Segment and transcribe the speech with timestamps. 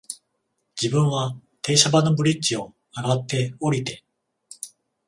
[0.81, 4.03] 自分は停車場のブリッジを、上って、降りて、